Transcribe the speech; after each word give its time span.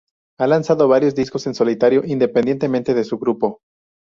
Ha 0.39 0.47
lanzado 0.47 0.87
varios 0.87 1.13
discos 1.13 1.45
en 1.45 1.53
solitario 1.53 2.01
independientemente 2.03 2.95
de 2.95 3.03
su 3.03 3.19
grupo. 3.19 3.59